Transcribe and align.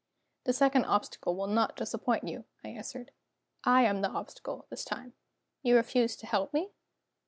"The 0.45 0.53
second 0.53 0.85
obstacle 0.85 1.35
will 1.35 1.45
not 1.45 1.75
disappoint 1.75 2.27
you," 2.27 2.45
I 2.63 2.69
answered; 2.69 3.11
"I 3.65 3.83
am 3.83 4.01
the 4.01 4.09
obstacle, 4.09 4.65
this 4.71 4.83
time." 4.83 5.13
"You 5.61 5.75
refuse 5.75 6.15
to 6.15 6.25
help 6.25 6.55
me?" 6.55 6.71